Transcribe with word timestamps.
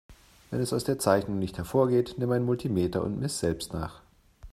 Wenn 0.49 0.59
es 0.61 0.73
aus 0.73 0.83
der 0.83 0.97
Zeichnung 0.97 1.37
nicht 1.37 1.59
hervorgeht, 1.59 2.15
nimm 2.17 2.31
ein 2.31 2.43
Multimeter 2.43 3.03
und 3.03 3.19
miss 3.19 3.37
selbst 3.37 3.71
nach. 3.71 4.01